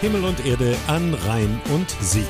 [0.00, 2.24] Himmel und Erde an Rhein und Sieg.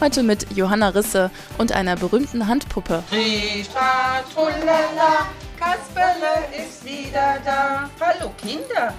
[0.00, 3.04] Heute mit Johanna Risse und einer berühmten Handpuppe.
[3.08, 7.88] Trisha, trulala, Kasperle ist wieder da.
[8.00, 8.92] Hallo Kinder.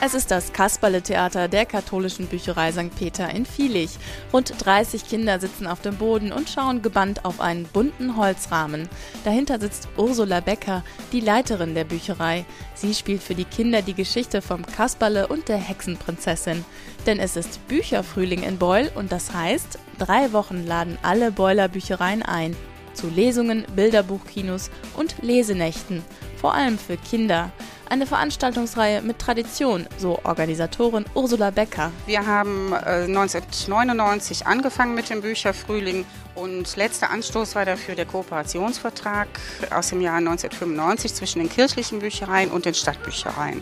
[0.00, 2.94] Es ist das Kasperle-Theater der katholischen Bücherei St.
[2.96, 3.90] Peter in Vielig.
[4.32, 8.88] Rund 30 Kinder sitzen auf dem Boden und schauen gebannt auf einen bunten Holzrahmen.
[9.24, 12.46] Dahinter sitzt Ursula Becker, die Leiterin der Bücherei.
[12.74, 16.64] Sie spielt für die Kinder die Geschichte vom Kasperle und der Hexenprinzessin.
[17.04, 22.22] Denn es ist Bücherfrühling in Beul und das heißt, drei Wochen laden alle Beuler Büchereien
[22.22, 22.54] ein.
[22.94, 26.04] Zu Lesungen, Bilderbuchkinos und Lesenächten.
[26.36, 27.50] Vor allem für Kinder.
[27.90, 31.90] Eine Veranstaltungsreihe mit Tradition, so Organisatorin Ursula Becker.
[32.04, 36.04] Wir haben äh, 1999 angefangen mit dem Bücherfrühling
[36.38, 39.26] und letzter Anstoß war dafür der Kooperationsvertrag
[39.74, 43.60] aus dem Jahr 1995 zwischen den kirchlichen Büchereien und den Stadtbüchereien.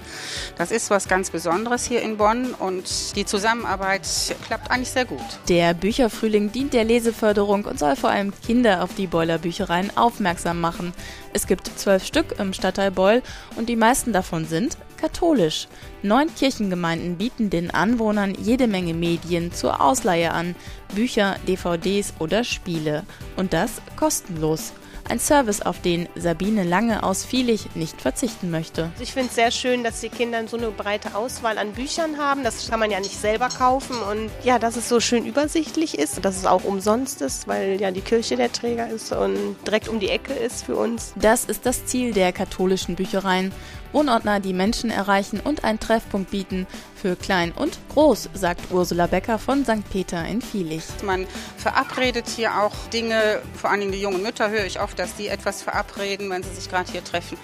[0.58, 4.06] Das ist was ganz Besonderes hier in Bonn und die Zusammenarbeit
[4.46, 5.24] klappt eigentlich sehr gut.
[5.48, 10.60] Der Bücherfrühling dient der Leseförderung und soll vor allem Kinder auf die Beuler Büchereien aufmerksam
[10.60, 10.92] machen.
[11.32, 13.22] Es gibt zwölf Stück im Stadtteil Beul
[13.56, 15.68] und die meisten davon sind katholisch.
[16.02, 20.54] Neun Kirchengemeinden bieten den Anwohnern jede Menge Medien zur Ausleihe an,
[20.94, 23.04] Bücher, DVDs oder Spiele.
[23.36, 24.72] Und das kostenlos.
[25.08, 28.90] Ein Service, auf den Sabine Lange aus Vielig nicht verzichten möchte.
[28.98, 32.42] Ich finde es sehr schön, dass die Kinder so eine breite Auswahl an Büchern haben.
[32.42, 33.96] Das kann man ja nicht selber kaufen.
[34.10, 37.92] Und ja, dass es so schön übersichtlich ist, dass es auch umsonst ist, weil ja
[37.92, 41.12] die Kirche der Träger ist und direkt um die Ecke ist für uns.
[41.14, 43.52] Das ist das Ziel der katholischen Büchereien.
[43.92, 49.38] Wohnordner, die Menschen erreichen und einen Treffpunkt bieten für klein und groß, sagt Ursula Becker
[49.38, 49.88] von St.
[49.90, 50.84] Peter in Vielig.
[51.02, 55.14] Man verabredet hier auch Dinge, vor allen Dingen die jungen Mütter höre ich oft, dass
[55.16, 57.38] die etwas verabreden, wenn sie sich gerade hier treffen.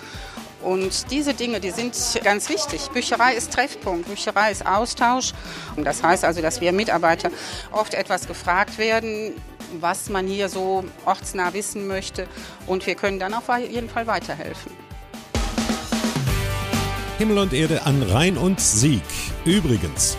[0.63, 2.89] Und diese Dinge, die sind ganz wichtig.
[2.93, 5.33] Bücherei ist Treffpunkt, Bücherei ist Austausch.
[5.77, 7.31] Und das heißt also, dass wir Mitarbeiter
[7.73, 9.33] oft etwas gefragt werden,
[9.81, 12.29] was man hier so ortsnah wissen möchte.
[12.67, 14.82] Und wir können dann auf jeden Fall weiterhelfen.
[17.19, 19.03] Himmel und Erde an Rhein und Sieg.
[19.45, 20.17] Übrigens.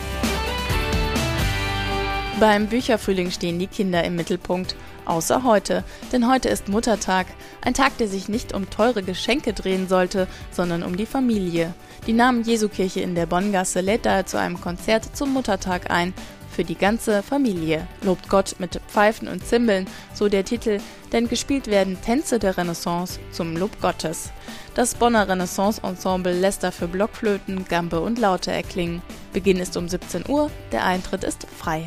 [2.43, 4.75] Beim Bücherfrühling stehen die Kinder im Mittelpunkt.
[5.05, 7.25] Außer heute, denn heute ist Muttertag.
[7.61, 11.73] Ein Tag, der sich nicht um teure Geschenke drehen sollte, sondern um die Familie.
[12.05, 16.13] Die Namen Jesu Kirche in der Bonngasse lädt daher zu einem Konzert zum Muttertag ein.
[16.51, 17.87] Für die ganze Familie.
[18.01, 20.81] Lobt Gott mit Pfeifen und Zimbeln, so der Titel,
[21.13, 24.31] denn gespielt werden Tänze der Renaissance zum Lob Gottes.
[24.75, 29.01] Das Bonner Renaissance-Ensemble lässt dafür Blockflöten, Gambe und Laute erklingen.
[29.31, 31.85] Beginn ist um 17 Uhr, der Eintritt ist frei.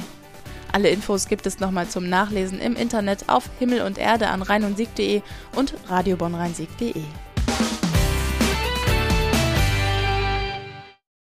[0.76, 5.22] Alle Infos gibt es nochmal zum Nachlesen im Internet auf Himmel und Erde an rheinundsieg.de
[5.54, 7.03] und radiobonnrheinsieg.de.